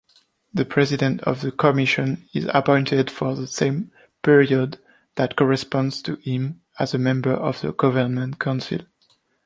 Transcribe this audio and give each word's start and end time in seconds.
The 0.51 0.65
president 0.65 1.21
of 1.25 1.41
the 1.41 1.51
Comission 1.51 2.27
is 2.33 2.47
appointed 2.51 3.11
for 3.11 3.35
the 3.35 3.45
same 3.45 3.91
period 4.23 4.79
that 5.13 5.35
corresponds 5.35 6.01
to 6.01 6.15
him 6.15 6.59
as 6.79 6.95
a 6.95 6.97
member 6.97 7.33
of 7.33 7.61
the 7.61 7.71
Government 7.71 8.39
Council. 8.39 8.79